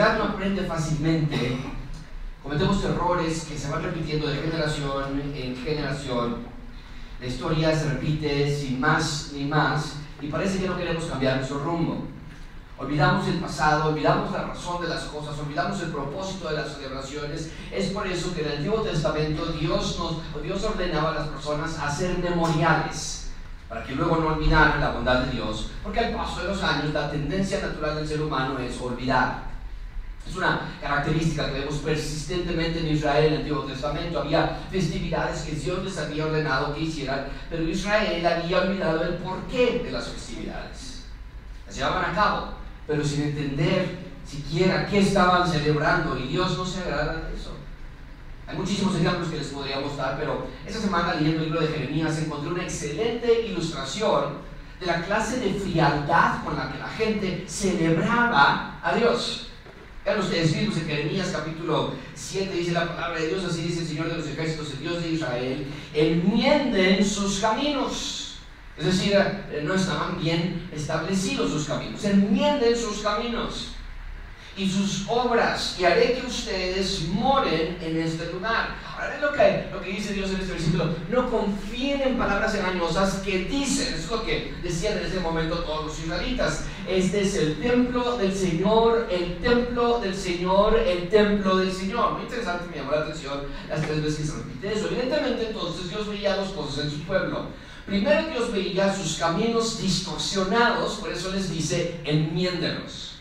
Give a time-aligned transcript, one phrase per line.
[0.00, 1.58] sociedad no aprende fácilmente,
[2.42, 6.36] cometemos errores que se van repitiendo de generación en generación.
[7.20, 11.58] La historia se repite sin más ni más y parece que no queremos cambiar nuestro
[11.58, 12.06] rumbo.
[12.78, 17.52] Olvidamos el pasado, olvidamos la razón de las cosas, olvidamos el propósito de las celebraciones.
[17.70, 21.78] Es por eso que en el Antiguo Testamento Dios, nos, Dios ordenaba a las personas
[21.78, 23.32] hacer memoriales
[23.68, 26.94] para que luego no olvidaran la bondad de Dios, porque al paso de los años
[26.94, 29.49] la tendencia natural del ser humano es olvidar.
[30.28, 34.20] Es una característica que vemos persistentemente en Israel en el Antiguo Testamento.
[34.20, 39.82] Había festividades que Dios les había ordenado que hicieran, pero Israel había olvidado el porqué
[39.84, 41.04] de las festividades.
[41.66, 42.48] Las llevaban a cabo,
[42.86, 47.56] pero sin entender siquiera qué estaban celebrando y Dios no se agrada de eso.
[48.46, 52.18] Hay muchísimos ejemplos que les podríamos dar, pero esta semana leyendo el libro de Jeremías
[52.18, 54.38] encontré una excelente ilustración
[54.80, 59.49] de la clase de frialdad con la que la gente celebraba a Dios.
[60.10, 63.86] Vean ustedes mismos en Jeremías capítulo 7 dice la palabra de Dios, así dice el
[63.86, 68.38] Señor de los ejércitos, el Dios de Israel, enmienden sus caminos.
[68.76, 72.04] Es decir, eh, no estaban bien establecidos sus caminos.
[72.04, 73.68] Enmienden sus caminos
[74.56, 78.74] y sus obras y haré que ustedes moren en este lugar.
[79.20, 80.94] Lo que, lo que dice Dios en este versículo.
[81.10, 83.94] No confíen en palabras engañosas que dicen.
[83.94, 86.64] Es lo que decían en ese momento todos los israelitas.
[86.86, 92.12] Este es el templo del Señor, el templo del Señor, el templo del Señor.
[92.12, 94.88] Muy interesante, me llamó la atención las tres veces que se repite eso.
[94.88, 97.46] Evidentemente entonces Dios veía dos cosas en su pueblo.
[97.86, 103.16] Primero Dios veía sus caminos distorsionados, por eso les dice, enmiéndelos.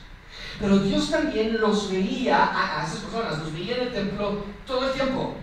[0.59, 4.93] Pero Dios también los veía a, esas personas, los veía en el templo todo el
[4.93, 5.35] tiempo.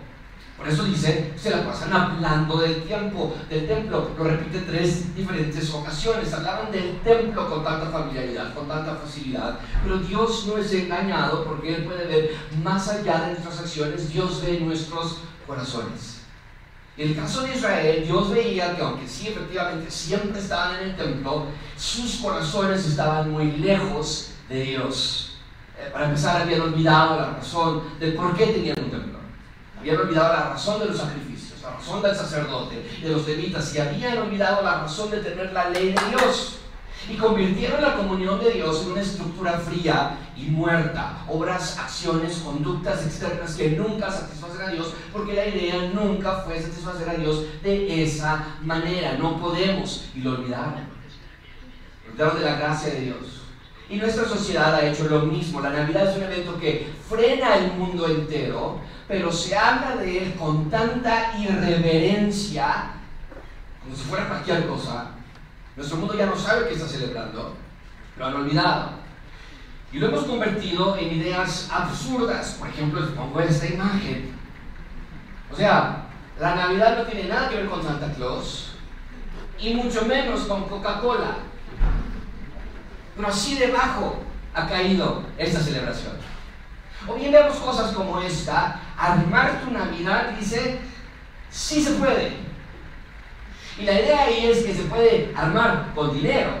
[0.57, 4.09] Por eso dice, se la pasan hablando del tiempo, del templo.
[4.17, 6.33] Lo repite tres diferentes ocasiones.
[6.33, 9.59] Hablaban del templo con tanta familiaridad, con tanta facilidad.
[9.83, 12.31] Pero Dios no es engañado porque Él puede ver
[12.63, 14.11] más allá de nuestras acciones.
[14.11, 16.21] Dios ve nuestros corazones.
[16.97, 20.95] En el caso de Israel, Dios veía que aunque sí efectivamente siempre estaban en el
[20.95, 21.45] templo,
[21.77, 25.37] sus corazones estaban muy lejos de Dios.
[25.79, 29.16] Eh, para empezar, habían olvidado la razón del por qué tenían un templo.
[29.87, 33.79] Habían olvidado la razón de los sacrificios, la razón del sacerdote, de los levitas, y
[33.79, 36.57] habían olvidado la razón de tener la ley de Dios.
[37.09, 41.23] Y convirtieron la comunión de Dios en una estructura fría y muerta.
[41.29, 47.09] Obras, acciones, conductas externas que nunca satisfacen a Dios, porque la idea nunca fue satisfacer
[47.09, 49.13] a Dios de esa manera.
[49.17, 50.09] No podemos.
[50.13, 50.85] Y lo olvidaron.
[52.09, 53.37] Olvidaron de la gracia de Dios
[53.89, 55.61] y nuestra sociedad ha hecho lo mismo.
[55.61, 60.35] La Navidad es un evento que frena el mundo entero, pero se habla de él
[60.35, 62.91] con tanta irreverencia,
[63.83, 65.11] como si fuera cualquier cosa.
[65.75, 67.55] Nuestro mundo ya no sabe qué está celebrando,
[68.17, 68.91] lo han olvidado.
[69.91, 72.57] Y lo hemos convertido en ideas absurdas.
[72.59, 74.33] Por ejemplo, les pongo esta imagen.
[75.49, 76.07] O sea,
[76.39, 78.73] la Navidad no tiene nada que ver con Santa Claus,
[79.59, 81.37] y mucho menos con Coca-Cola.
[83.15, 84.17] Pero así debajo
[84.53, 86.13] ha caído esta celebración.
[87.07, 90.79] O bien vemos cosas como esta, armar tu Navidad, dice,
[91.49, 92.31] sí se puede.
[93.77, 96.51] Y la idea ahí es que se puede armar con dinero,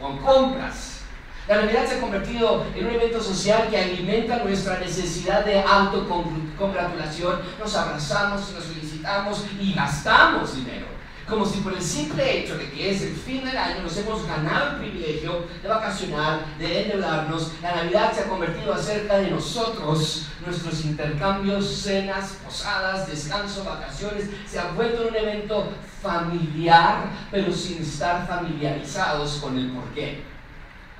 [0.00, 1.02] con compras.
[1.46, 7.40] La Navidad se ha convertido en un evento social que alimenta nuestra necesidad de autocongratulación.
[7.58, 10.83] Nos abrazamos, nos felicitamos y gastamos dinero
[11.28, 14.26] como si por el simple hecho de que es el fin del año nos hemos
[14.26, 17.52] ganado el privilegio de vacacionar, de endeudarnos.
[17.62, 24.58] La Navidad se ha convertido acerca de nosotros, nuestros intercambios, cenas, posadas, descanso, vacaciones, se
[24.58, 30.22] ha vuelto un evento familiar, pero sin estar familiarizados con el porqué.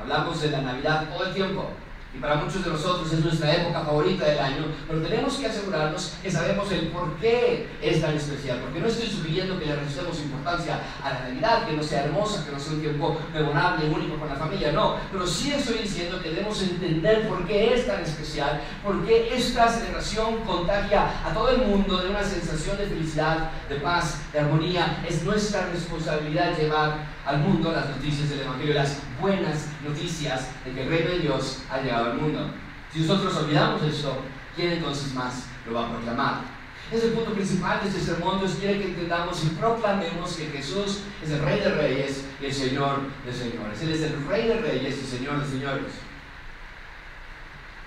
[0.01, 1.71] Hablamos de la Navidad todo el tiempo,
[2.17, 6.15] y para muchos de nosotros es nuestra época favorita del año, pero tenemos que asegurarnos
[6.23, 10.19] que sabemos el por qué es tan especial, porque no estoy sugiriendo que le restemos
[10.21, 14.17] importancia a la Navidad, que no sea hermosa, que no sea un tiempo memorable, único
[14.17, 18.03] con la familia, no, pero sí estoy diciendo que debemos entender por qué es tan
[18.03, 23.51] especial, por qué esta celebración contagia a todo el mundo de una sensación de felicidad,
[23.69, 25.05] de paz, de armonía.
[25.09, 30.83] Es nuestra responsabilidad llevar al mundo las noticias del Evangelio, las buenas noticias de que
[30.83, 32.51] el reino de Dios ha llegado al mundo.
[32.93, 34.17] Si nosotros olvidamos esto,
[34.55, 36.55] ¿quién entonces más lo va a proclamar?
[36.93, 38.39] Es el punto principal de este sermón.
[38.39, 42.53] Dios quiere que entendamos y proclamemos que Jesús es el Rey de Reyes y el
[42.53, 43.83] Señor de Señores.
[43.83, 45.93] Él es el Rey de Reyes y Señor de Señores.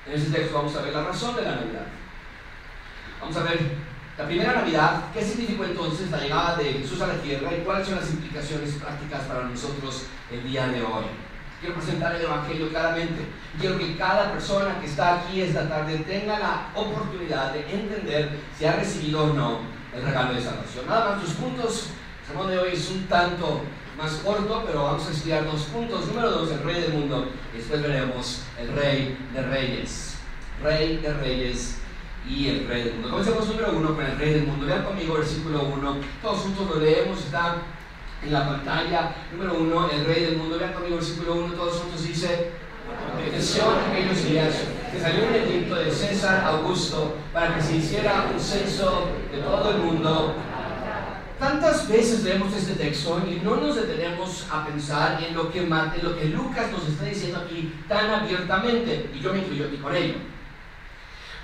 [0.07, 1.87] En este texto vamos a ver la razón de la Navidad.
[3.21, 3.59] Vamos a ver
[4.17, 7.87] la primera Navidad, ¿qué significó entonces la llegada de Jesús a la tierra y cuáles
[7.87, 11.05] son las implicaciones prácticas para nosotros el día de hoy?
[11.59, 13.25] Quiero presentar el Evangelio claramente.
[13.59, 18.65] Quiero que cada persona que está aquí esta tarde tenga la oportunidad de entender si
[18.65, 19.59] ha recibido o no
[19.95, 20.87] el regalo de salvación.
[20.87, 21.89] Nada más, tus puntos.
[22.21, 23.61] El sermón de hoy es un tanto
[23.97, 26.07] más corto, pero vamos a estudiar dos puntos.
[26.07, 27.31] Número dos, el rey del mundo.
[27.53, 30.17] Y después veremos el rey de reyes.
[30.61, 31.77] Rey de reyes
[32.29, 33.09] y el rey del mundo.
[33.09, 34.65] Comencemos número uno con el rey del mundo.
[34.65, 35.97] Vean conmigo versículo 1.
[36.21, 37.57] Todos juntos lo leemos, está
[38.23, 39.15] en la pantalla.
[39.31, 40.57] Número uno, el rey del mundo.
[40.57, 41.53] Vean conmigo versículo 1.
[41.53, 42.51] Todos juntos dice,
[43.13, 44.55] aconteció en aquellos días
[44.91, 49.71] que salió un edicto de César Augusto para que se hiciera un censo de todo
[49.71, 50.35] el mundo.
[51.39, 55.69] Tantas veces leemos este texto y no nos detenemos a pensar en lo que, en
[55.69, 59.95] lo que Lucas nos está diciendo aquí tan abiertamente, y yo me incluyo aquí con
[59.95, 60.15] ello.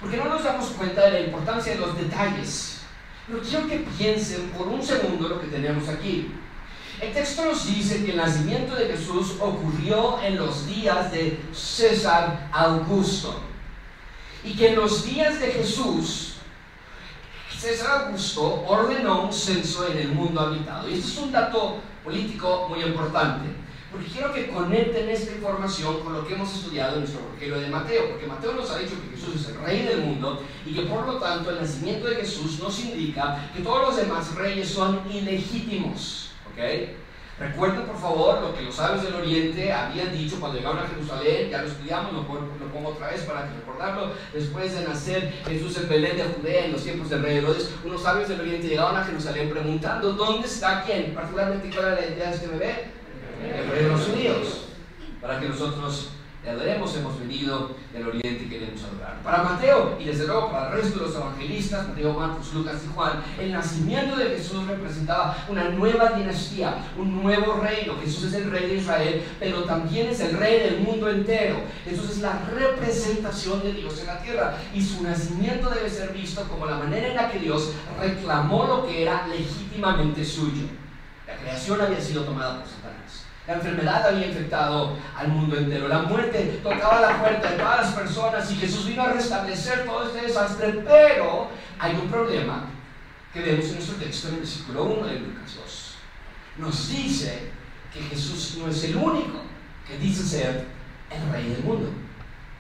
[0.03, 2.81] Porque no nos damos cuenta de la importancia de los detalles.
[3.25, 6.29] Pero quiero que piensen por un segundo lo que tenemos aquí.
[6.99, 12.49] El texto nos dice que el nacimiento de Jesús ocurrió en los días de César
[12.51, 13.39] Augusto.
[14.43, 16.33] Y que en los días de Jesús,
[17.57, 20.89] César Augusto ordenó un censo en el mundo habitado.
[20.89, 23.62] Y esto es un dato político muy importante.
[23.93, 27.67] Porque quiero que conecten esta información con lo que hemos estudiado en nuestro Evangelio de
[27.67, 30.81] Mateo, porque Mateo nos ha dicho que Jesús es el rey del mundo y que
[30.81, 34.99] por lo tanto el nacimiento de Jesús nos indica que todos los demás reyes son
[35.11, 36.31] ilegítimos.
[36.51, 36.89] ¿ok?
[37.39, 41.51] Recuerden por favor lo que los sabios del Oriente habían dicho cuando llegaron a Jerusalén,
[41.51, 46.17] ya lo estudiamos, lo, pongo otra vez para recordarlo, después de nacer Jesús en Belén
[46.17, 49.51] de Judea en los tiempos de Rey Herodes, unos sabios del Oriente llegaban a Jerusalén
[49.51, 51.13] preguntando, ¿dónde está quién?
[51.13, 53.02] Particularmente, ¿cuál era la idea de este bebé?
[53.45, 54.65] El rey de los judíos,
[55.21, 56.09] para que nosotros
[56.43, 59.21] le adoremos, hemos venido del oriente y queremos adorar.
[59.23, 62.93] Para Mateo y desde luego para el resto de los evangelistas, Mateo, Marcos, Lucas y
[62.93, 67.95] Juan, el nacimiento de Jesús representaba una nueva dinastía, un nuevo reino.
[68.03, 71.61] Jesús es el rey de Israel, pero también es el rey del mundo entero.
[71.85, 76.43] Jesús es la representación de Dios en la tierra y su nacimiento debe ser visto
[76.49, 80.63] como la manera en la que Dios reclamó lo que era legítimamente suyo.
[81.25, 82.82] La creación había sido tomada por Satanás.
[83.45, 85.89] La enfermedad había infectado al mundo entero.
[85.89, 90.07] La muerte tocaba la puerta de todas las personas y Jesús vino a restablecer todo
[90.07, 90.81] este desastre.
[90.85, 92.67] Pero hay un problema
[93.33, 95.95] que vemos en nuestro texto en el versículo 1 de Lucas 2.
[96.59, 97.49] Nos dice
[97.93, 99.41] que Jesús no es el único
[99.85, 100.65] que dice ser
[101.11, 101.89] el rey del mundo.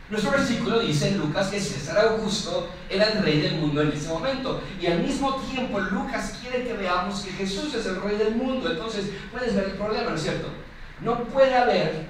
[0.09, 4.09] Nuestro versículo dice en Lucas que César Augusto era el rey del mundo en ese
[4.09, 4.61] momento.
[4.81, 8.69] Y al mismo tiempo Lucas quiere que veamos que Jesús es el rey del mundo.
[8.69, 10.49] Entonces puedes ver el problema, ¿no es cierto?
[11.03, 12.07] No puede haber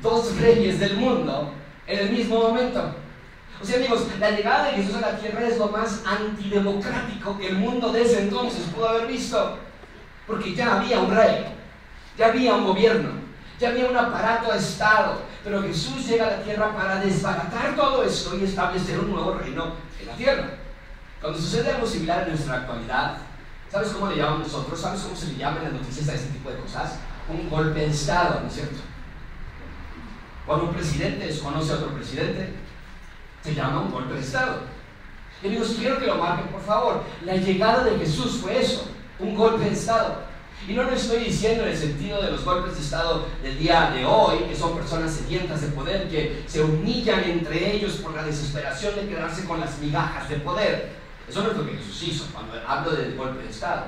[0.00, 1.52] dos reyes del mundo
[1.86, 2.94] en el mismo momento.
[3.60, 7.48] O sea, amigos, la llegada de Jesús a la tierra es lo más antidemocrático que
[7.48, 9.58] el mundo desde entonces pudo haber visto.
[10.26, 11.44] Porque ya había un rey,
[12.16, 13.10] ya había un gobierno,
[13.58, 15.20] ya había un aparato de Estado.
[15.42, 19.72] Pero Jesús llega a la tierra para desbaratar todo esto y establecer un nuevo reino
[20.00, 20.50] en la tierra.
[21.20, 23.18] Cuando sucede algo similar en nuestra actualidad,
[23.70, 24.80] ¿sabes cómo le llamamos nosotros?
[24.80, 26.98] ¿Sabes cómo se le llama en las noticias a este tipo de cosas?
[27.30, 28.76] Un golpe de Estado, ¿no es cierto?
[30.46, 32.52] Cuando un presidente desconoce a otro presidente,
[33.42, 34.62] se llama un golpe de Estado.
[35.42, 37.02] Y amigos, quiero que lo marquen, por favor.
[37.24, 38.88] La llegada de Jesús fue eso,
[39.18, 40.28] un golpe de Estado.
[40.68, 43.90] Y no lo estoy diciendo en el sentido de los golpes de Estado del día
[43.94, 48.24] de hoy, que son personas sedientas de poder, que se humillan entre ellos por la
[48.24, 50.92] desesperación de quedarse con las migajas de poder.
[51.28, 53.84] Eso no es lo que Jesús hizo cuando hablo del golpe de Estado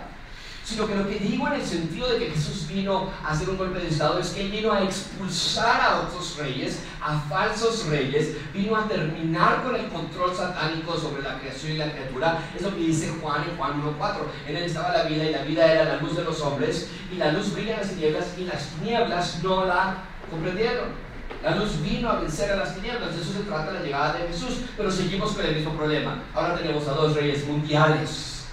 [0.73, 3.59] sino que lo que digo en el sentido de que Jesús vino a hacer un
[3.59, 8.37] golpe de Estado es que Él vino a expulsar a otros reyes, a falsos reyes,
[8.55, 12.39] vino a terminar con el control satánico sobre la creación y la criatura.
[12.57, 14.17] Es lo que dice Juan en Juan 1.4.
[14.49, 17.17] En Él estaba la vida y la vida era la luz de los hombres y
[17.17, 19.97] la luz brilla en las tinieblas y las tinieblas no la
[20.31, 21.13] comprendieron.
[21.43, 24.29] La luz vino a vencer a las tinieblas, de eso se trata la llegada de
[24.29, 26.23] Jesús, pero seguimos con el mismo problema.
[26.35, 28.47] Ahora tenemos a dos reyes mundiales.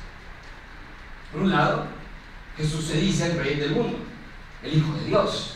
[1.31, 1.98] Por un lado,
[2.59, 3.99] Jesús se dice el rey del mundo,
[4.61, 5.55] el Hijo de Dios.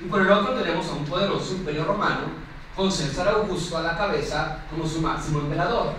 [0.00, 2.26] Y por el otro tenemos a un poderoso imperio romano
[2.76, 5.94] con César Augusto a la cabeza como su máximo emperador.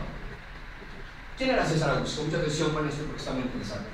[1.37, 2.23] ¿Quién era César Augusto?
[2.23, 3.89] Mucha atención con esto porque está muy interesante.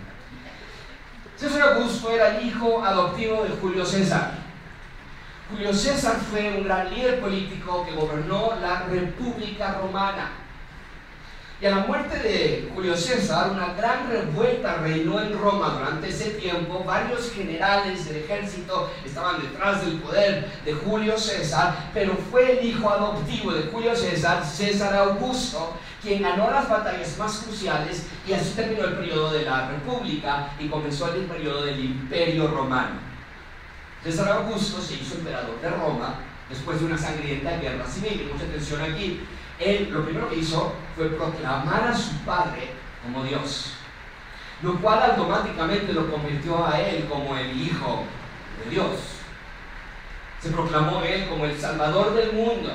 [1.38, 4.32] César Augusto era el hijo adoptivo de Julio César.
[5.50, 10.32] Julio César fue un gran líder político que gobernó la República Romana.
[11.60, 16.32] Y a la muerte de Julio César, una gran revuelta reinó en Roma durante ese
[16.32, 16.84] tiempo.
[16.86, 22.88] Varios generales del ejército estaban detrás del poder de Julio César, pero fue el hijo
[22.88, 28.84] adoptivo de Julio César, César Augusto, quien ganó las batallas más cruciales y así terminó
[28.86, 33.00] el periodo de la República y comenzó el periodo del Imperio Romano.
[34.04, 38.30] César Augusto se hizo emperador de Roma después de una sangrienta guerra civil.
[38.32, 39.22] mucha atención aquí.
[39.60, 42.70] Él lo primero que hizo fue proclamar a su padre
[43.04, 43.74] como Dios,
[44.62, 48.04] lo cual automáticamente lo convirtió a él como el Hijo
[48.64, 48.90] de Dios.
[50.42, 52.72] Se proclamó él como el Salvador del mundo,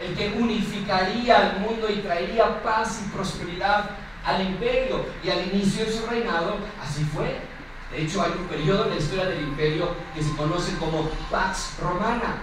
[0.00, 3.90] el que unificaría al mundo y traería paz y prosperidad
[4.24, 5.06] al imperio.
[5.24, 7.40] Y al inicio de su reinado, así fue.
[7.90, 11.78] De hecho, hay un periodo en la historia del imperio que se conoce como Pax
[11.80, 12.42] Romana.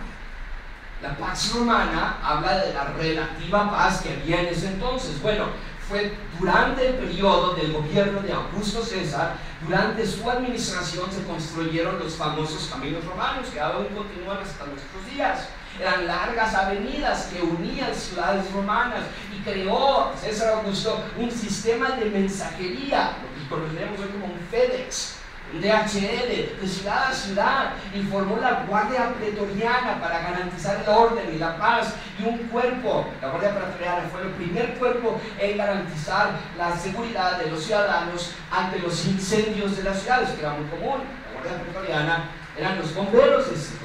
[1.06, 5.22] La Pax Romana habla de la relativa paz que había en ese entonces.
[5.22, 5.46] Bueno,
[5.88, 12.16] fue durante el periodo del gobierno de Augusto César, durante su administración se construyeron los
[12.16, 15.48] famosos caminos romanos que aún continúan hasta nuestros días.
[15.80, 23.18] Eran largas avenidas que unían ciudades romanas y creó César Augusto un sistema de mensajería,
[23.22, 25.18] lo que conocemos hoy como un FedEx,
[25.54, 31.38] DHL, de ciudad a ciudad, y formó la Guardia Pretoriana para garantizar el orden y
[31.38, 36.76] la paz, y un cuerpo, la Guardia Pretoriana fue el primer cuerpo en garantizar la
[36.76, 41.02] seguridad de los ciudadanos ante los incendios de las ciudades, que era muy común.
[41.34, 43.85] La Guardia Pretoriana eran los bomberos de.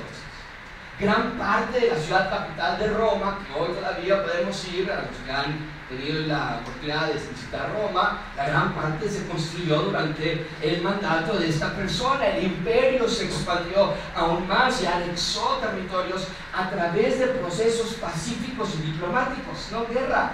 [1.00, 5.16] Gran parte de la ciudad capital de Roma, que hoy todavía podemos ir a los
[5.24, 5.56] que han
[5.88, 11.48] tenido la oportunidad de visitar Roma, la gran parte se construyó durante el mandato de
[11.48, 12.26] esta persona.
[12.26, 18.92] El imperio se expandió aún más y anexó territorios a través de procesos pacíficos y
[18.92, 20.32] diplomáticos, no guerra.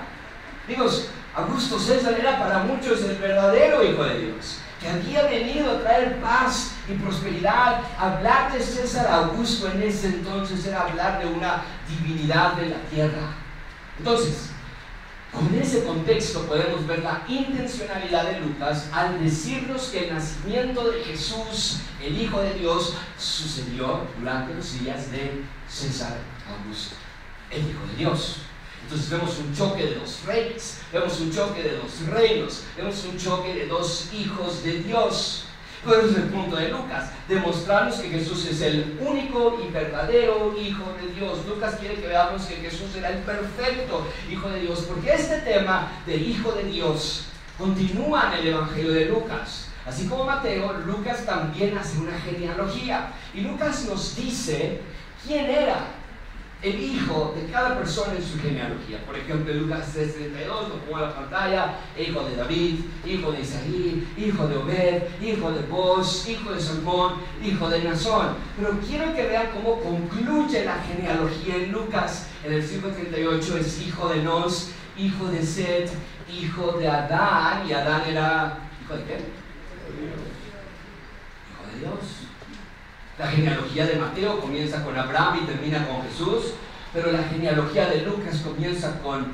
[0.66, 0.86] Digo,
[1.36, 6.20] Augusto César era para muchos el verdadero Hijo de Dios, que había venido a traer
[6.20, 7.80] paz y prosperidad.
[7.98, 13.34] Hablar de César Augusto en ese entonces era hablar de una divinidad de la tierra.
[13.98, 14.50] Entonces,
[15.32, 21.02] con ese contexto podemos ver la intencionalidad de Lucas al decirnos que el nacimiento de
[21.02, 26.16] Jesús, el Hijo de Dios, sucedió durante los días de César
[26.48, 26.94] Augusto,
[27.50, 28.45] el Hijo de Dios.
[28.86, 33.18] Entonces vemos un choque de dos reyes, vemos un choque de dos reinos, vemos un
[33.18, 35.46] choque de dos hijos de Dios.
[35.84, 40.84] Pero es el punto de Lucas, demostrarnos que Jesús es el único y verdadero Hijo
[41.00, 41.44] de Dios.
[41.48, 45.90] Lucas quiere que veamos que Jesús era el perfecto Hijo de Dios, porque este tema
[46.06, 47.24] del Hijo de Dios
[47.58, 49.66] continúa en el Evangelio de Lucas.
[49.84, 53.12] Así como Mateo, Lucas también hace una genealogía.
[53.34, 54.80] Y Lucas nos dice
[55.26, 55.86] quién era
[56.62, 59.04] el hijo de cada persona en su genealogía.
[59.04, 64.08] Por ejemplo, Lucas 3:32 lo pongo en la pantalla, hijo de David, hijo de Isaí,
[64.16, 68.28] hijo de Obed, hijo de Boz, hijo de Salmón, hijo de Nazón.
[68.56, 72.28] Pero quiero que vean cómo concluye la genealogía en Lucas.
[72.44, 75.90] En el 538 es hijo de Nos, hijo de Seth,
[76.32, 79.14] hijo de Adán, y Adán era hijo de qué?
[81.52, 82.25] Hijo de Dios.
[83.18, 86.52] La genealogía de Mateo comienza con Abraham y termina con Jesús,
[86.92, 89.26] pero la genealogía de Lucas comienza con,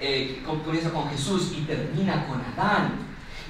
[0.00, 2.92] eh, comienza con Jesús y termina con Adán.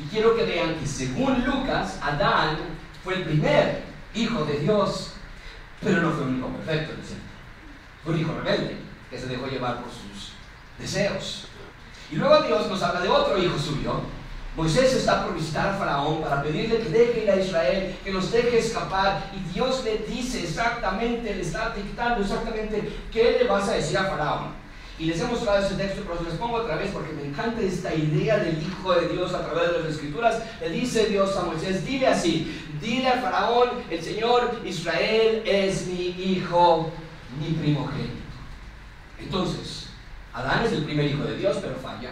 [0.02, 2.58] Y quiero que vean que según Lucas, Adán
[3.04, 3.84] fue el primer
[4.14, 5.12] hijo de Dios,
[5.80, 6.94] pero no fue un hijo perfecto,
[8.02, 8.78] Fue un hijo rebelde,
[9.10, 10.32] que se dejó llevar por sus
[10.76, 11.46] deseos.
[12.10, 14.00] Y luego Dios nos habla de otro hijo suyo,
[14.56, 18.32] Moisés está por visitar a Faraón para pedirle que deje ir a Israel, que los
[18.32, 19.30] deje escapar.
[19.34, 24.04] Y Dios le dice exactamente, le está dictando exactamente qué le vas a decir a
[24.04, 24.60] Faraón.
[24.98, 27.62] Y les he mostrado ese texto, pero se les pongo otra vez porque me encanta
[27.62, 30.42] esta idea del Hijo de Dios a través de las Escrituras.
[30.60, 36.08] Le dice Dios a Moisés, dile así, dile al Faraón, el Señor Israel es mi
[36.08, 36.90] hijo,
[37.40, 38.12] mi primogénito.
[39.18, 39.86] Entonces,
[40.34, 42.10] Adán es el primer hijo de Dios, pero falla.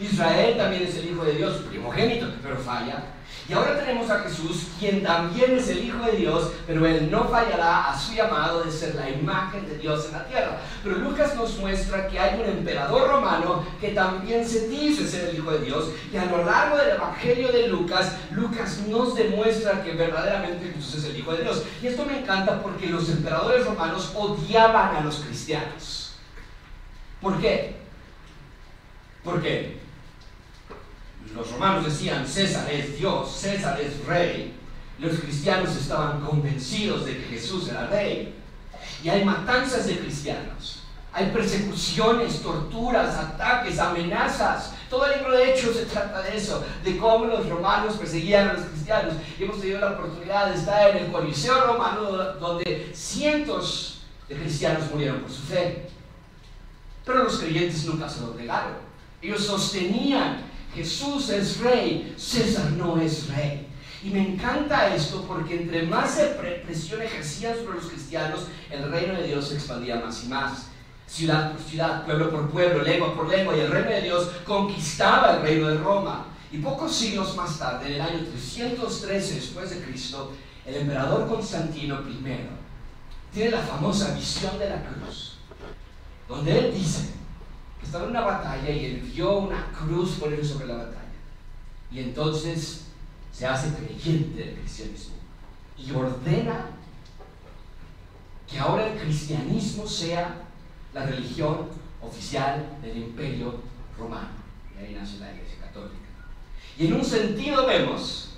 [0.00, 3.02] Israel también es el Hijo de Dios, primogénito, pero falla.
[3.50, 7.24] Y ahora tenemos a Jesús, quien también es el Hijo de Dios, pero él no
[7.24, 10.60] fallará a su llamado de ser la imagen de Dios en la tierra.
[10.84, 15.36] Pero Lucas nos muestra que hay un emperador romano que también se dice ser el
[15.36, 15.90] Hijo de Dios.
[16.12, 21.04] Y a lo largo del Evangelio de Lucas, Lucas nos demuestra que verdaderamente Jesús es
[21.06, 21.64] el Hijo de Dios.
[21.82, 26.14] Y esto me encanta porque los emperadores romanos odiaban a los cristianos.
[27.20, 27.74] ¿Por qué?
[29.24, 29.89] ¿Por qué?
[31.34, 34.54] Los romanos decían César es Dios, César es rey,
[34.98, 38.34] los cristianos estaban convencidos de que Jesús era rey.
[39.02, 44.74] Y hay matanzas de cristianos, hay persecuciones, torturas, ataques, amenazas.
[44.90, 48.52] Todo el libro de Hechos se trata de eso, de cómo los romanos perseguían a
[48.54, 49.14] los cristianos.
[49.38, 52.02] Y hemos tenido la oportunidad de estar en el Coliseo romano,
[52.38, 55.88] donde cientos de cristianos murieron por su fe.
[57.04, 58.74] Pero los creyentes nunca se lo negaron.
[59.22, 63.66] Ellos sostenían Jesús es rey, César no es rey.
[64.02, 66.18] Y me encanta esto porque entre más
[66.66, 70.66] presión ejercían sobre los cristianos, el reino de Dios se expandía más y más.
[71.06, 75.36] Ciudad por ciudad, pueblo por pueblo, lengua por lengua, y el reino de Dios conquistaba
[75.36, 76.26] el reino de Roma.
[76.52, 80.32] Y pocos siglos más tarde, en el año 313 después de Cristo,
[80.64, 82.48] el emperador Constantino I
[83.32, 85.34] tiene la famosa visión de la cruz,
[86.28, 87.19] donde él dice
[87.90, 90.96] estaba en una batalla y él vio una cruz poner sobre la batalla.
[91.90, 92.84] Y entonces
[93.32, 95.16] se hace creyente del cristianismo
[95.76, 96.66] y ordena
[98.48, 100.36] que ahora el cristianismo sea
[100.94, 101.66] la religión
[102.00, 103.56] oficial del imperio
[103.98, 104.28] romano.
[104.76, 105.96] Y ahí nace la iglesia católica.
[106.78, 108.34] Y en un sentido vemos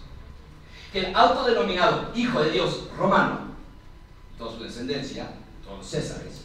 [0.94, 3.40] que el autodenominado Hijo de Dios romano,
[4.38, 5.30] toda su descendencia,
[5.62, 6.41] todos césares,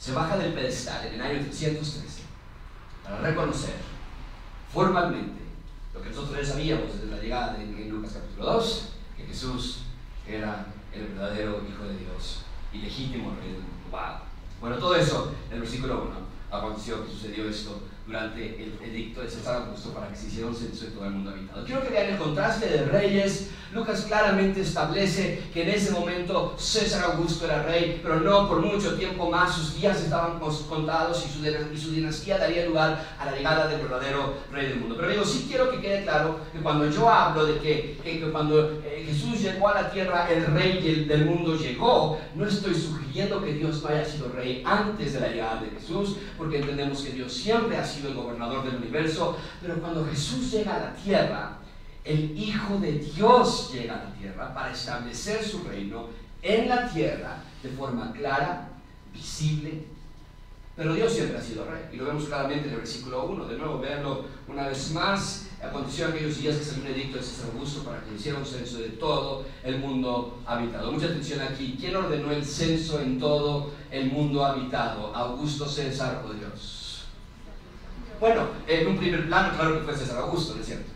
[0.00, 2.22] se baja del pedestal en el año 313
[3.04, 3.74] para reconocer
[4.72, 5.42] formalmente
[5.92, 9.80] lo que nosotros ya sabíamos desde la llegada de, Lucas capítulo 2, que Jesús
[10.26, 14.24] era el verdadero Hijo de Dios y legítimo rey del mundo.
[14.58, 19.30] Bueno, todo eso en el versículo 1 aconteció que sucedió esto durante el edicto de
[19.30, 21.64] César Augusto para que se hiciera un censo de todo el mundo habitado.
[21.64, 23.50] Quiero que vean el contraste de reyes.
[23.72, 28.96] Lucas claramente establece que en ese momento César Augusto era rey, pero no por mucho
[28.96, 29.54] tiempo más.
[29.54, 34.66] Sus días estaban contados y su, dinastía daría lugar a la llegada del verdadero rey
[34.70, 34.96] del mundo.
[34.98, 38.72] Pero digo, sí quiero que quede claro que cuando yo hablo de que, que cuando
[38.84, 43.52] eh, Jesús llegó a la tierra, el rey del mundo llegó, no estoy sugiriendo que
[43.52, 47.32] Dios no haya sido rey antes de la llegada de Jesús, porque entendemos que Dios
[47.32, 51.58] siempre ha sido el gobernador del universo, pero cuando Jesús llega a la tierra,
[52.04, 56.08] el Hijo de Dios llega a la tierra para establecer su reino
[56.42, 58.68] en la tierra de forma clara,
[59.12, 59.84] visible.
[60.76, 63.44] Pero Dios siempre ha sido rey, y lo vemos claramente en el versículo 1.
[63.48, 65.48] De nuevo, veanlo una vez más.
[65.62, 68.78] Aconteció aquellos días que salió un edicto de César Augusto para que hiciera un censo
[68.78, 70.90] de todo el mundo habitado.
[70.90, 71.76] Mucha atención aquí.
[71.78, 75.14] ¿Quién ordenó el censo en todo el mundo habitado?
[75.14, 76.79] ¿Augusto César o Dios?
[78.20, 80.90] Bueno, en un primer plano, claro que fue César Augusto, ¿no es cierto?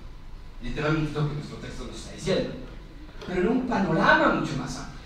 [0.62, 2.50] Literalmente lo que nuestro texto nos está diciendo.
[3.26, 5.00] Pero en un panorama mucho más amplio.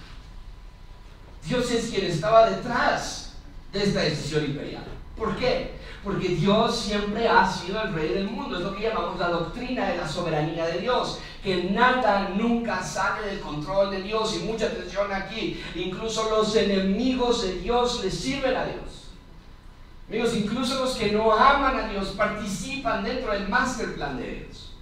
[1.47, 3.35] Dios es quien estaba detrás
[3.73, 4.85] de esta decisión imperial.
[5.17, 5.79] ¿Por qué?
[6.03, 8.57] Porque Dios siempre ha sido el rey del mundo.
[8.57, 11.21] Es lo que llamamos la doctrina de la soberanía de Dios.
[11.43, 14.37] Que nada nunca sale del control de Dios.
[14.37, 15.63] Y mucha atención aquí.
[15.77, 18.98] Incluso los enemigos de Dios le sirven a Dios.
[20.09, 24.73] Amigos, incluso los que no aman a Dios participan dentro del master plan de Dios.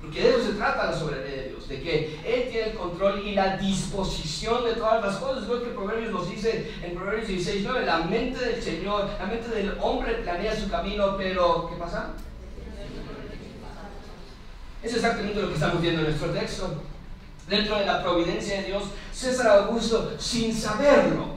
[0.00, 3.22] Porque de eso se trata la soberanía de Dios, de que Él tiene el control
[3.26, 5.42] y la disposición de todas las cosas.
[5.42, 9.26] Es lo que Proverbios nos dice en Proverbios 16, 9, la mente del Señor, la
[9.26, 12.12] mente del hombre planea su camino, pero ¿qué pasa?
[14.82, 16.82] Es exactamente lo que estamos viendo en nuestro texto.
[17.48, 21.35] Dentro de la providencia de Dios, César Augusto, sin saberlo,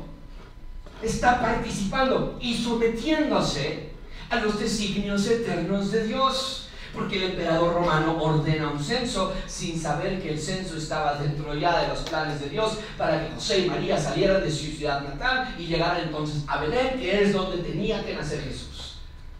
[1.01, 3.89] está participando y sometiéndose
[4.29, 6.65] a los designios eternos de Dios.
[6.93, 11.81] Porque el emperador romano ordena un censo sin saber que el censo estaba dentro ya
[11.81, 15.55] de los planes de Dios para que José y María salieran de su ciudad natal
[15.59, 18.95] y llegaran entonces a Belén, que es donde tenía que nacer Jesús.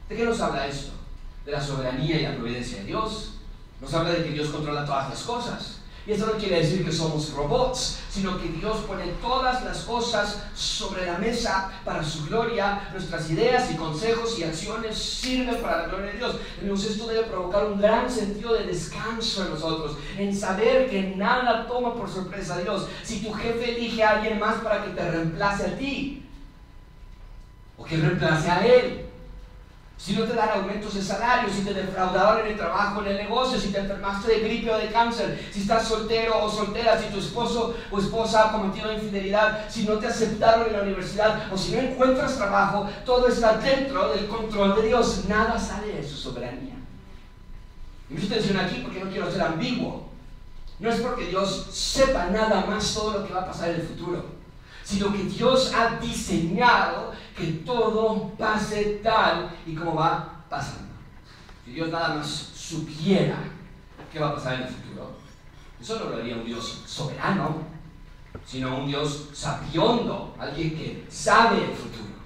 [0.07, 0.91] ¿De qué nos habla esto?
[1.43, 3.33] De la soberanía y la providencia de Dios.
[3.81, 5.78] Nos habla de que Dios controla todas las cosas.
[6.07, 10.43] Y eso no quiere decir que somos robots, sino que Dios pone todas las cosas
[10.55, 12.89] sobre la mesa para su gloria.
[12.91, 16.35] Nuestras ideas y consejos y acciones sirven para la gloria de Dios.
[16.61, 21.67] Entonces esto debe provocar un gran sentido de descanso en nosotros, en saber que nada
[21.67, 22.87] toma por sorpresa a Dios.
[23.03, 26.25] Si tu jefe elige a alguien más para que te reemplace a ti,
[27.77, 29.08] o que reemplace a él,
[29.99, 33.17] si no te dan aumentos de salario, si te defraudaron en el trabajo, en el
[33.17, 37.09] negocio, si te enfermaste de gripe o de cáncer, si estás soltero o soltera, si
[37.09, 41.57] tu esposo o esposa ha cometido infidelidad, si no te aceptaron en la universidad o
[41.57, 45.25] si no encuentras trabajo, todo está dentro del control de Dios.
[45.27, 46.75] Nada sale de su soberanía.
[48.09, 50.07] Y mucha atención aquí porque no quiero ser ambiguo.
[50.79, 53.87] No es porque Dios sepa nada más todo lo que va a pasar en el
[53.87, 54.39] futuro
[54.89, 60.89] sino que Dios ha diseñado que todo pase tal y como va pasando.
[61.63, 63.37] Si Dios nada más supiera
[64.11, 65.15] qué va a pasar en el futuro,
[65.79, 67.63] eso no lo haría un Dios soberano,
[68.45, 72.19] sino un Dios sabiondo, alguien que sabe el futuro.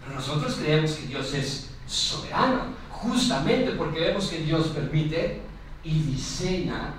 [0.00, 5.42] Pero nosotros creemos que Dios es soberano, justamente porque vemos que Dios permite
[5.82, 6.94] y diseña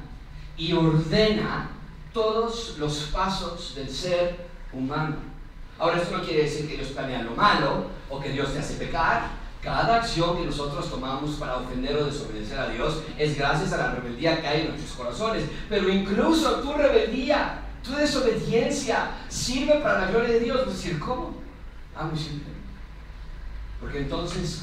[0.58, 1.70] y ordena
[2.14, 5.37] todos los pasos del ser humano.
[5.80, 8.76] Ahora, esto no quiere decir que Dios planea lo malo o que Dios te hace
[8.76, 9.30] pecar,
[9.62, 13.92] Cada acción que nosotros tomamos para ofender o desobedecer a Dios es gracias a la
[13.96, 15.44] rebeldía que hay en nuestros corazones.
[15.68, 20.62] Pero incluso tu rebeldía, tu desobediencia, sirve para la gloria de Dios.
[20.62, 21.34] Es decir, ¿cómo?
[21.96, 22.54] Ah, muy simple.
[23.82, 24.62] Porque entonces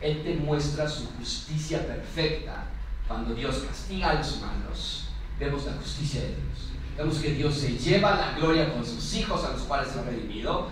[0.00, 2.64] Él te muestra su justicia perfecta.
[3.06, 6.65] Cuando Dios castiga a los humanos, vemos la justicia de Dios.
[6.96, 10.68] Vemos que Dios se lleva la gloria con sus hijos a los cuales ha redimido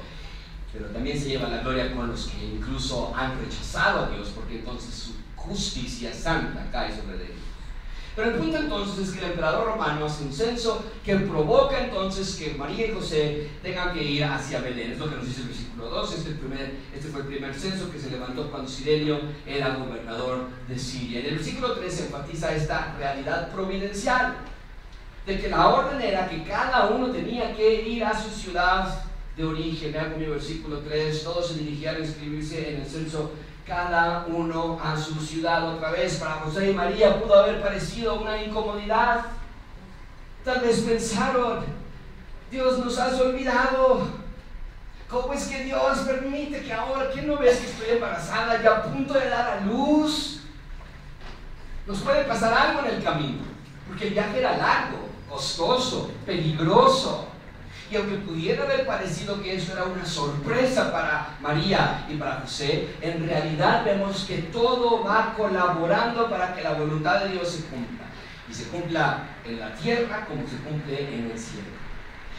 [0.74, 4.58] pero también se lleva la gloria con los que incluso han rechazado a Dios, porque
[4.58, 7.36] entonces su justicia santa cae sobre ellos.
[8.16, 12.34] Pero el punto entonces es que el emperador romano hace un censo que provoca entonces
[12.36, 14.92] que María y José tengan que ir hacia Belén.
[14.92, 16.14] Es lo que nos dice el versículo 2.
[16.14, 20.78] Este, primer, este fue el primer censo que se levantó cuando Sirenio era gobernador de
[20.78, 21.20] Siria.
[21.20, 24.36] En el versículo 3 se enfatiza esta realidad providencial
[25.26, 29.02] de que la orden era que cada uno tenía que ir a su ciudad
[29.36, 29.92] de origen.
[29.92, 33.32] Vean conmigo versículo 3, todos se dirigían a inscribirse en el censo,
[33.66, 35.74] cada uno a su ciudad.
[35.74, 39.22] Otra vez, para José y María pudo haber parecido una incomodidad.
[40.44, 41.64] Tal vez pensaron,
[42.50, 44.24] Dios nos has olvidado.
[45.08, 48.82] ¿Cómo es que Dios permite que ahora, ¿quién no ves que estoy embarazada y a
[48.82, 50.42] punto de dar a luz?
[51.86, 53.42] Nos puede pasar algo en el camino,
[53.86, 55.03] porque el viaje era largo,
[55.34, 57.28] costoso, peligroso.
[57.90, 62.88] Y aunque pudiera haber parecido que eso era una sorpresa para María y para José,
[63.00, 68.06] en realidad vemos que todo va colaborando para que la voluntad de Dios se cumpla.
[68.48, 71.68] Y se cumpla en la tierra como se cumple en el cielo.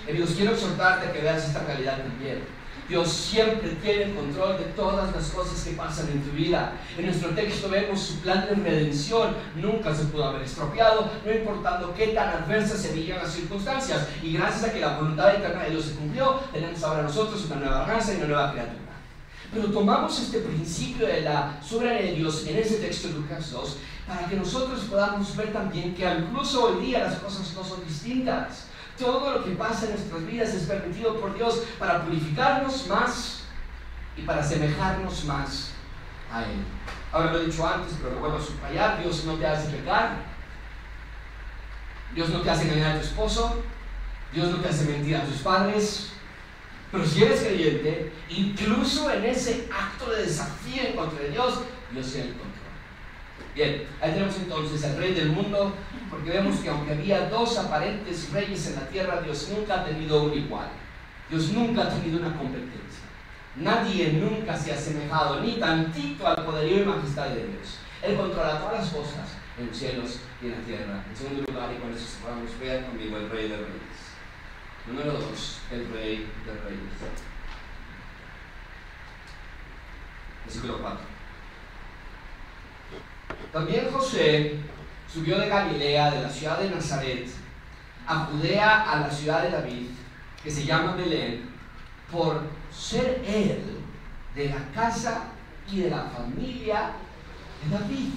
[0.07, 2.43] Amigos, quiero exhortarte a que veas esta realidad también.
[2.87, 6.73] Dios siempre tiene control de todas las cosas que pasan en tu vida.
[6.97, 9.35] En nuestro texto vemos su plan de redención.
[9.55, 14.07] Nunca se pudo haber estropeado, no importando qué tan adversas se veían las circunstancias.
[14.21, 17.55] Y gracias a que la voluntad eterna de Dios se cumplió, tenemos ahora nosotros una
[17.55, 18.79] nueva raza y una nueva criatura.
[19.51, 23.77] Pero tomamos este principio de la soberanía de Dios en ese texto de Lucas 2
[24.07, 28.67] para que nosotros podamos ver también que incluso hoy día las cosas no son distintas.
[28.97, 33.43] Todo lo que pasa en nuestras vidas es permitido por Dios para purificarnos más
[34.15, 35.71] y para asemejarnos más
[36.31, 36.63] a Él.
[37.11, 40.17] Ahora lo he dicho antes, pero lo vuelvo a subrayar, Dios no te hace pecar,
[42.13, 43.63] Dios no te hace engañar a tu esposo,
[44.33, 46.11] Dios no te hace mentir a tus padres,
[46.91, 52.11] pero si eres creyente, incluso en ese acto de desafío en contra de Dios, Dios
[52.11, 52.53] tiene el control.
[53.53, 55.73] Bien, ahí tenemos entonces al rey del mundo,
[56.15, 60.23] porque vemos que aunque había dos aparentes reyes en la tierra, Dios nunca ha tenido
[60.23, 60.69] un igual.
[61.29, 63.03] Dios nunca ha tenido una competencia.
[63.57, 67.79] Nadie nunca se ha asemejado ni tantito al poderío y majestad de Dios.
[68.01, 69.27] Él controla todas las cosas
[69.59, 71.03] en los cielos y en la tierra.
[71.09, 74.15] En segundo lugar, y con eso cerramos, vean conmigo el rey de reyes.
[74.87, 76.95] Número dos, el rey de reyes.
[80.45, 80.99] Versículo 4.
[83.51, 84.59] También José
[85.11, 87.27] subió de Galilea, de la ciudad de Nazaret,
[88.07, 89.87] a Judea, a la ciudad de David,
[90.43, 91.49] que se llama Belén,
[92.11, 92.41] por
[92.71, 93.79] ser él
[94.35, 95.23] de la casa
[95.71, 96.91] y de la familia
[97.63, 98.09] de David.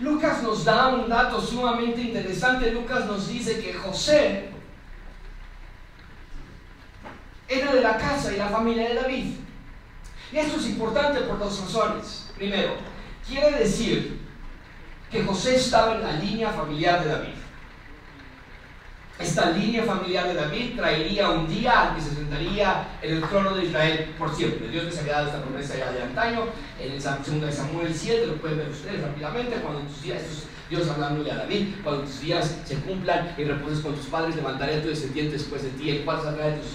[0.00, 2.70] Lucas nos da un dato sumamente interesante.
[2.70, 4.50] Lucas nos dice que José
[7.48, 9.36] era de la casa y la familia de David.
[10.32, 12.30] Y esto es importante por dos razones.
[12.36, 12.74] Primero,
[13.26, 14.20] Quiere decir
[15.10, 17.34] que José estaba en la línea familiar de David.
[19.18, 23.54] Esta línea familiar de David traería un día al que se sentaría en el trono
[23.54, 24.68] de Israel por siempre.
[24.68, 26.44] Dios les había dado esta promesa ya de antaño,
[26.78, 30.22] en el 2 Samuel 7, lo pueden ver ustedes rápidamente, cuando días,
[30.68, 34.76] Dios hablándole a David, cuando tus días se cumplan y reposes con tus padres, levantaré
[34.76, 36.72] a tu descendiente después de ti, el cual saldrá de tus,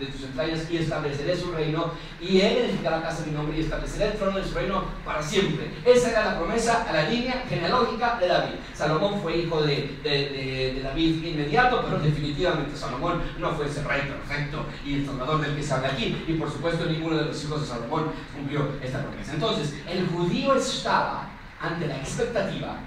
[0.00, 3.60] de tus entrañas y estableceré su reino, y él edificará casa de mi nombre y
[3.60, 5.70] estableceré el trono de su reino para siempre.
[5.84, 8.54] Esa era la promesa a la línea genealógica de David.
[8.72, 14.02] Salomón fue hijo de, de, de, David inmediato, pero definitivamente Salomón no fue ese rey
[14.02, 17.44] perfecto y el salvador del que se habla aquí, y por supuesto ninguno de los
[17.44, 19.34] hijos de Salomón cumplió esta promesa.
[19.34, 21.28] Entonces, el judío estaba
[21.60, 22.78] ante la expectativa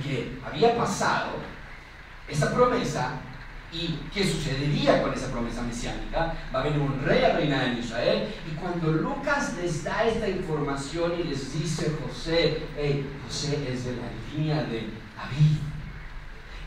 [0.00, 1.32] que había pasado
[2.28, 3.20] esa promesa
[3.72, 6.34] y qué sucedería con esa promesa mesiánica.
[6.54, 10.28] Va a venir un rey a reinar en Israel y cuando Lucas les da esta
[10.28, 12.62] información y les dice José,
[13.26, 15.58] José es de la línea de David.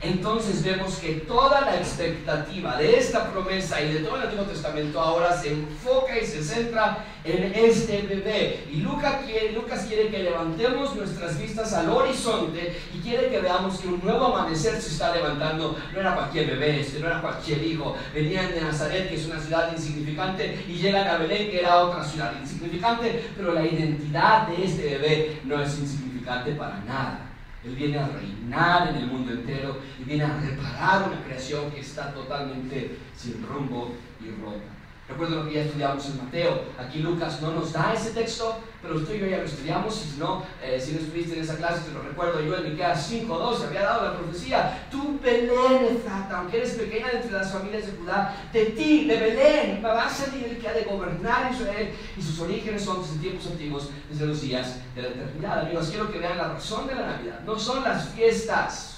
[0.01, 5.01] Entonces vemos que toda la expectativa de esta promesa y de todo el Antiguo Testamento
[5.01, 8.63] ahora se enfoca y se centra en este bebé.
[8.71, 13.79] Y Lucas quiere, Lucas quiere que levantemos nuestras vistas al horizonte y quiere que veamos
[13.79, 15.75] que un nuevo amanecer se está levantando.
[15.91, 17.95] No era cualquier bebé, este no era cualquier hijo.
[18.13, 22.03] Venían de Nazaret, que es una ciudad insignificante, y llegan a Belén, que era otra
[22.03, 27.26] ciudad insignificante, pero la identidad de este bebé no es insignificante para nada.
[27.67, 31.81] Él viene a reinar en el mundo entero y viene a reparar una creación que
[31.81, 34.76] está totalmente sin rumbo y rota.
[35.09, 36.63] Recuerdo lo que ya estudiamos en Mateo.
[36.77, 39.95] Aquí Lucas no nos da ese texto, pero usted y yo ya lo estudiamos.
[40.03, 42.71] Y si no, eh, si no estuviste en esa clase, te lo recuerdo yo en
[42.71, 44.85] Miqueas 5.2, había dado la profecía.
[44.91, 49.81] Tú, Belén, Efrata, aunque eres pequeña entre las familias de Judá, de ti, de Belén,
[49.83, 51.93] va a salir el que ha de gobernar Israel.
[52.17, 55.59] Y sus orígenes son desde tiempos antiguos, desde los días de la eternidad.
[55.61, 57.39] Amigos, quiero que vean la razón de la Navidad.
[57.45, 58.97] No son las fiestas,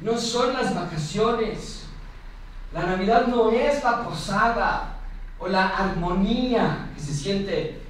[0.00, 1.84] no son las vacaciones.
[2.72, 4.89] La Navidad no es la posada
[5.40, 7.80] o la armonía que se siente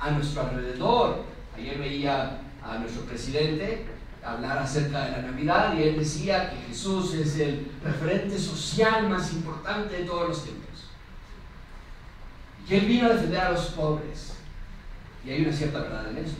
[0.00, 1.24] a nuestro alrededor.
[1.56, 3.84] Ayer veía a nuestro presidente
[4.24, 9.32] hablar acerca de la Navidad y él decía que Jesús es el referente social más
[9.32, 10.68] importante de todos los tiempos.
[12.68, 14.34] Y él vino a defender a los pobres.
[15.24, 16.36] Y hay una cierta verdad en eso.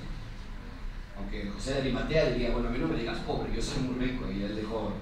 [1.16, 4.06] Aunque José de Arimatea diría, bueno, a mí no me digas pobre, yo soy muy
[4.06, 4.92] rico, y él dejó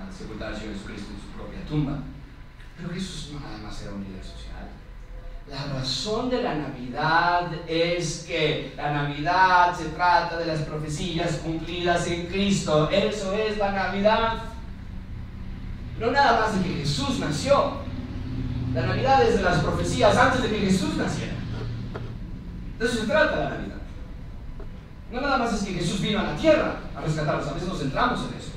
[0.00, 1.98] a sepultar al Señor Jesucristo en su propia tumba.
[2.76, 4.45] Pero Jesús no nada más era un líder social.
[5.48, 12.08] La razón de la Navidad es que la Navidad se trata de las profecías cumplidas
[12.08, 12.90] en Cristo.
[12.90, 14.42] Eso es la Navidad.
[16.00, 17.74] No nada más de que Jesús nació.
[18.74, 21.34] La Navidad es de las profecías antes de que Jesús naciera.
[22.78, 23.76] De eso se trata la Navidad.
[25.12, 27.46] No nada más es que Jesús vino a la tierra a rescatarnos.
[27.46, 28.50] A veces nos centramos en eso.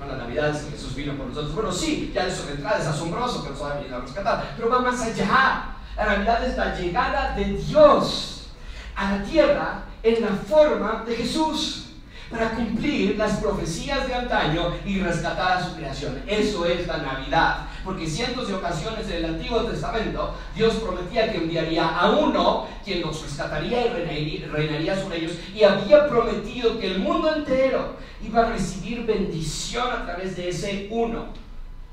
[0.00, 1.54] No, la Navidad es que Jesús vino por nosotros.
[1.54, 4.54] Bueno, sí, ya eso de entrada es asombroso que nos haya venido a rescatar.
[4.56, 5.71] Pero va más allá.
[6.02, 8.48] La Navidad es la llegada de Dios
[8.96, 11.90] a la tierra en la forma de Jesús
[12.28, 16.20] para cumplir las profecías de antaño y rescatar a su creación.
[16.26, 17.66] Eso es la Navidad.
[17.84, 23.02] Porque cientos de ocasiones en el Antiguo Testamento Dios prometía que enviaría a uno quien
[23.02, 27.94] los rescataría y reinaría sobre ellos y había prometido que el mundo entero
[28.26, 31.26] iba a recibir bendición a través de ese uno.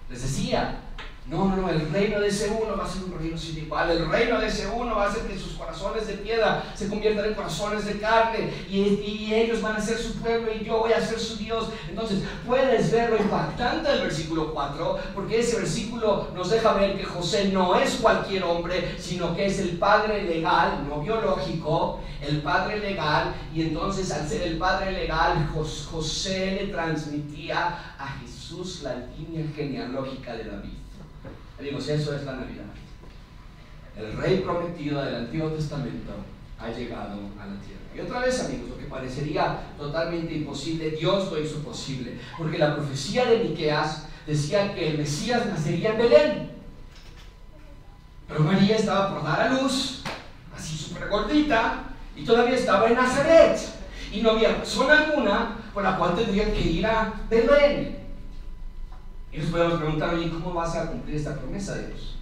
[0.09, 0.79] Les decía,
[1.29, 3.91] no, no, no, el reino de ese uno va a ser un reino sin igual.
[3.91, 7.25] El reino de ese uno va a ser que sus corazones de piedra se conviertan
[7.25, 10.91] en corazones de carne y, y, ellos van a ser su pueblo y yo voy
[10.91, 11.69] a ser su Dios.
[11.87, 17.03] Entonces, puedes ver lo impactante del versículo 4, porque ese versículo nos deja ver que
[17.03, 22.79] José no es cualquier hombre, sino que es el padre legal, no biológico, el padre
[22.79, 23.35] legal.
[23.53, 30.33] Y entonces, al ser el padre legal, José le transmitía a Jesús la línea genealógica
[30.33, 30.88] de David.
[31.59, 32.63] Amigos, eso es la Navidad.
[33.97, 36.13] El rey prometido del Antiguo Testamento
[36.57, 37.81] ha llegado a la tierra.
[37.93, 42.17] Y otra vez, amigos, lo que parecería totalmente imposible, Dios lo hizo posible.
[42.37, 46.51] Porque la profecía de Miqueas decía que el Mesías nacería en Belén.
[48.29, 50.03] Pero María estaba por dar a luz,
[50.55, 51.83] así súper gordita,
[52.15, 53.59] y todavía estaba en Nazaret.
[54.13, 57.98] Y no había razón alguna por la cual tendrían que ir a Belén.
[59.31, 62.15] Y nos podemos preguntar, oye, ¿cómo vas a cumplir esta promesa de Dios?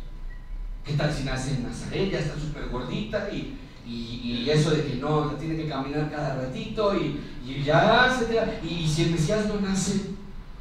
[0.83, 4.95] ¿Qué tal si nace en Nazaret, ya está súper gordita y, y, eso de que
[4.95, 9.45] no, tiene que caminar cada ratito y, y ya se te, y si el Mesías
[9.47, 10.11] no nace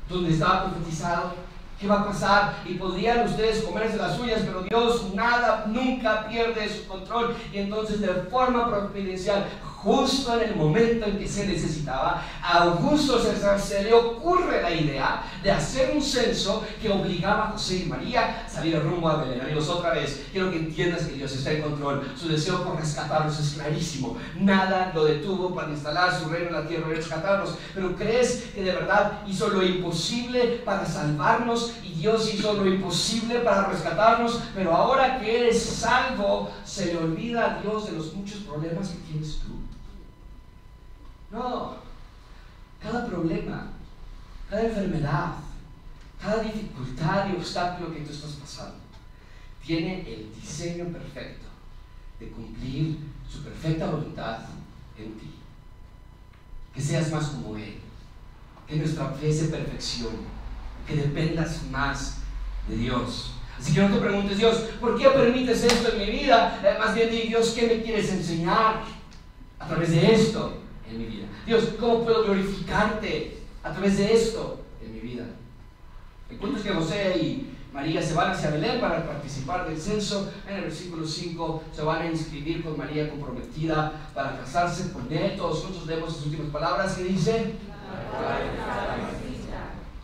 [0.09, 1.35] donde estaba profetizado,
[1.79, 2.57] ¿qué va a pasar?
[2.65, 8.01] Y podrían ustedes comerse las suyas, pero Dios nada, nunca pierde su control y entonces
[8.01, 9.47] de forma providencial
[9.87, 14.73] justo en el momento en que se necesitaba, a Augusto César se le ocurre la
[14.73, 19.23] idea de hacer un censo que obligaba a José y María a salir rumbo a
[19.23, 19.43] Belén.
[19.43, 22.05] Amigos, otra vez, quiero que entiendas que Dios está en control.
[22.21, 24.17] Su deseo por rescatarlos es clarísimo.
[24.41, 27.55] Nada lo detuvo para instalar su reino en la tierra y rescatarlos.
[27.73, 33.39] Pero crees que de verdad hizo lo imposible para salvarnos y Dios hizo lo imposible
[33.39, 34.41] para rescatarnos.
[34.53, 39.13] Pero ahora que eres salvo, se le olvida a Dios de los muchos problemas que
[39.13, 39.39] tienes.
[41.31, 41.77] No,
[42.81, 43.73] cada problema,
[44.49, 45.33] cada enfermedad,
[46.21, 48.77] cada dificultad y obstáculo que tú estás pasando,
[49.65, 51.47] tiene el diseño perfecto
[52.21, 54.39] de cumplir su perfecta voluntad
[54.97, 55.35] en ti.
[56.73, 57.79] Que seas más como Él,
[58.69, 60.19] que nuestra fe se perfeccione,
[60.87, 62.19] que dependas más
[62.69, 63.33] de Dios.
[63.59, 66.61] Así que no te preguntes, Dios, ¿por qué permites esto en mi vida?
[66.63, 68.85] Eh, más bien di, Dios, ¿qué me quieres enseñar
[69.59, 70.66] a través de esto?
[70.91, 71.27] En mi vida.
[71.45, 75.25] Dios, ¿cómo puedo glorificarte a través de esto en mi vida?
[76.31, 80.33] El punto es que José y María se van hacia Belén para participar del censo.
[80.49, 85.37] En el versículo 5 se van a inscribir con María comprometida para casarse con él.
[85.37, 87.55] Todos juntos leemos sus últimas palabras que dice.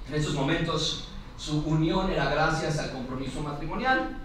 [0.09, 4.18] En esos momentos su unión era gracias al compromiso matrimonial.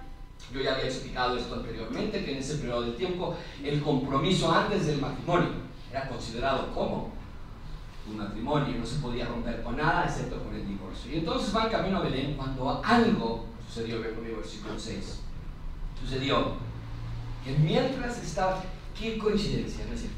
[0.53, 4.85] Yo ya había explicado esto anteriormente, que en ese periodo de tiempo el compromiso antes
[4.85, 7.11] del matrimonio era considerado como
[8.09, 11.11] un matrimonio, no se podía romper con nada excepto con el divorcio.
[11.11, 15.19] Y entonces van camino a Belén cuando algo sucedió, ve conmigo versículo 6.
[16.01, 16.53] Sucedió
[17.43, 18.63] que mientras estaba,
[18.97, 20.17] qué coincidencia, ¿no es cierto?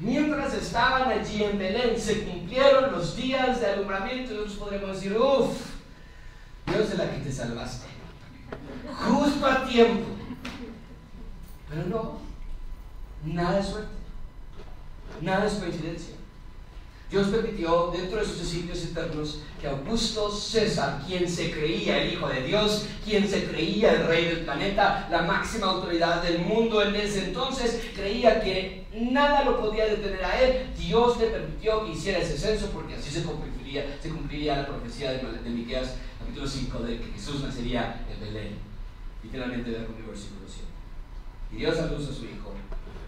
[0.00, 5.16] Mientras estaban allí en Belén, se cumplieron los días de alumbramiento y nosotros podremos decir,
[5.16, 5.74] uff,
[6.66, 7.86] Dios es la que te salvaste.
[9.06, 10.04] Justo a tiempo.
[11.70, 12.18] Pero no,
[13.24, 14.03] nada es suerte.
[15.20, 16.14] Nada es coincidencia.
[17.10, 22.28] Dios permitió dentro de sus designios eternos que Augusto César, quien se creía el Hijo
[22.28, 26.96] de Dios, quien se creía el rey del planeta, la máxima autoridad del mundo en
[26.96, 30.66] ese entonces, creía que nada lo podía detener a él.
[30.76, 35.12] Dios le permitió que hiciera ese censo porque así se cumpliría, se cumpliría la profecía
[35.12, 38.58] de, de Miqueas capítulo 5 de que Jesús nacería en Belén.
[39.22, 40.64] Literalmente de conmigo versículo 7.
[41.52, 42.54] Y Dios a a su Hijo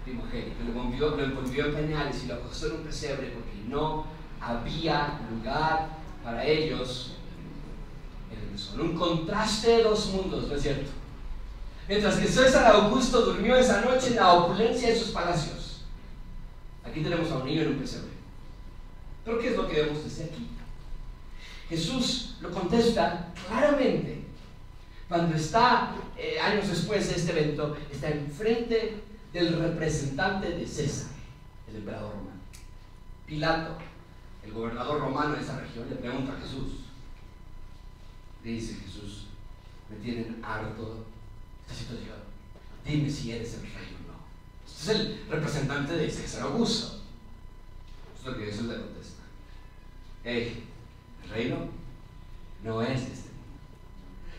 [0.06, 4.06] primogénito, lo envolvió, lo envolvió en pañales y lo acostó en un pesebre porque no
[4.40, 5.88] había lugar
[6.22, 7.16] para ellos
[8.30, 8.80] en el sol.
[8.80, 10.90] Un contraste de dos mundos, ¿no es cierto?
[11.88, 15.82] Mientras que César Augusto durmió esa noche en la opulencia de sus palacios.
[16.84, 18.10] Aquí tenemos a un niño en un pesebre.
[19.24, 20.48] Pero ¿qué es lo que vemos desde aquí?
[21.68, 24.24] Jesús lo contesta claramente
[25.08, 29.02] cuando está, eh, años después de este evento, está enfrente
[29.36, 31.10] del representante de César,
[31.68, 32.40] el emperador romano.
[33.26, 33.76] Pilato,
[34.42, 36.80] el gobernador romano de esa región, le pregunta a Jesús.
[38.42, 39.26] Le dice Jesús,
[39.90, 41.04] me tienen harto
[41.62, 42.16] esta situación.
[42.84, 44.18] Dime si eres el rey o no.
[44.66, 47.02] Este es el representante de César Augusto.
[48.16, 49.22] Esto es lo que Jesús le contesta.
[50.24, 50.64] Hey,
[51.24, 51.68] el reino
[52.64, 53.25] no es este.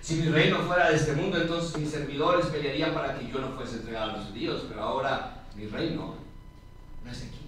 [0.08, 3.58] Si mi reino fuera de este mundo, entonces mis servidores pelearían para que yo no
[3.58, 6.16] fuese entregado a los judíos, pero ahora mi reino
[7.04, 7.42] no es aquí.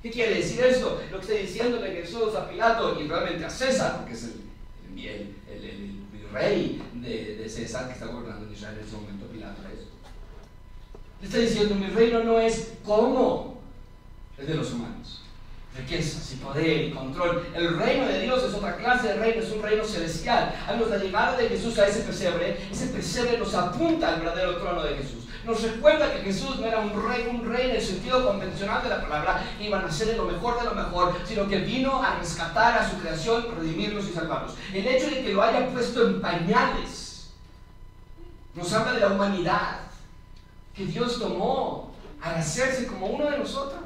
[0.00, 1.02] ¿Qué quiere decir esto?
[1.10, 6.30] Lo que está diciéndole Jesús a Pilato y realmente a César, porque es el, el,
[6.32, 9.88] rey de, de, César que está gobernando en Israel en ese momento, Pilato es.
[11.20, 13.60] Le está diciendo, mi reino no es como
[14.38, 15.19] el de los humanos.
[15.76, 17.46] Riquezas y poder y control.
[17.54, 20.54] El reino de Dios es otra clase de reino, es un reino celestial.
[20.66, 24.82] A la llegada de Jesús a ese pesebre, ese pesebre nos apunta al verdadero trono
[24.82, 28.26] de Jesús nos recuerda que Jesús no era un rey, un rey en el sentido
[28.26, 31.58] convencional de la palabra, iba a nacer en lo mejor de lo mejor, sino que
[31.58, 34.54] vino a rescatar a su creación, redimirnos y salvarnos.
[34.72, 37.30] El hecho de que lo haya puesto en pañales
[38.54, 39.78] nos habla de la humanidad
[40.74, 43.79] que Dios tomó al hacerse como uno de nosotros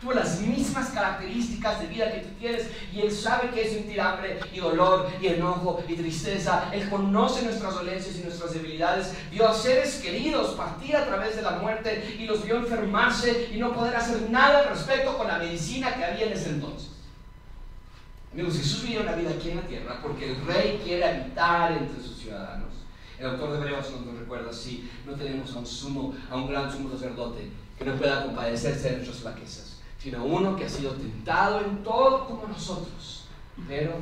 [0.00, 4.00] tuvo las mismas características de vida que tú tienes y Él sabe que es sentir
[4.00, 6.70] hambre y dolor y enojo y tristeza.
[6.72, 9.14] Él conoce nuestras dolencias y nuestras debilidades.
[9.30, 13.58] Vio a seres queridos partir a través de la muerte y los vio enfermarse y
[13.58, 16.90] no poder hacer nada al respecto con la medicina que había en ese entonces.
[18.32, 22.02] Amigos, Jesús vivió una vida aquí en la tierra porque el rey quiere habitar entre
[22.02, 22.68] sus ciudadanos.
[23.18, 26.72] El autor de Hebreos nos recuerda así, no tenemos a un sumo, a un gran
[26.72, 29.69] sumo sacerdote que no pueda compadecerse de nuestras flaquezas
[30.00, 33.26] sino uno que ha sido tentado en todo como nosotros,
[33.68, 33.92] pero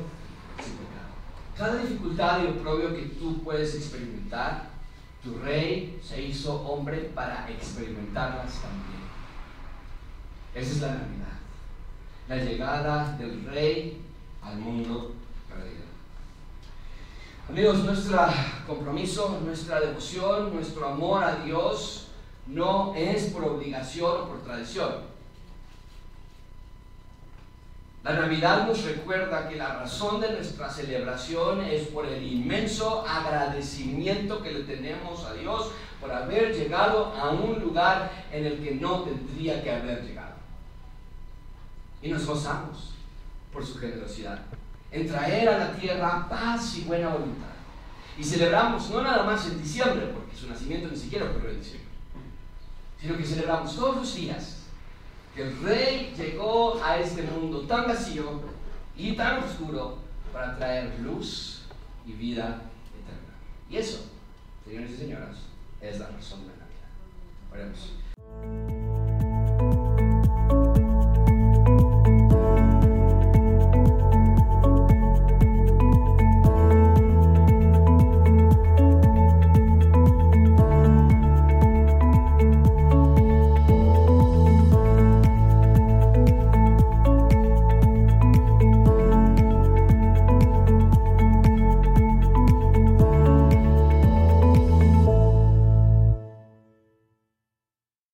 [0.63, 1.09] sin pecado.
[1.57, 4.69] Cada dificultad y oprobio que tú puedes experimentar,
[5.21, 9.09] tu rey se hizo hombre para experimentarlas también.
[10.55, 11.37] Esa es la Navidad,
[12.29, 14.01] la llegada del rey
[14.41, 15.15] al mundo
[15.49, 15.83] perdido.
[17.49, 18.25] Amigos, nuestro
[18.65, 22.07] compromiso, nuestra devoción, nuestro amor a Dios
[22.47, 25.08] no es por obligación o por tradición
[28.11, 34.41] la Navidad nos recuerda que la razón de nuestra celebración es por el inmenso agradecimiento
[34.41, 39.01] que le tenemos a Dios por haber llegado a un lugar en el que no
[39.01, 40.33] tendría que haber llegado.
[42.01, 42.93] Y nos gozamos
[43.53, 44.39] por su generosidad
[44.91, 47.49] en traer a la tierra paz y buena voluntad.
[48.17, 51.89] Y celebramos no nada más en diciembre, porque su nacimiento ni siquiera ocurrió en diciembre,
[52.99, 54.58] sino que celebramos todos los días
[55.35, 58.41] el rey llegó a este mundo tan vacío
[58.97, 59.97] y tan oscuro
[60.33, 61.63] para traer luz
[62.05, 62.61] y vida
[62.99, 63.35] eterna.
[63.69, 64.05] Y eso,
[64.65, 65.37] señores y señoras,
[65.81, 66.89] es la razón de la Navidad.
[67.51, 68.78] Oremos.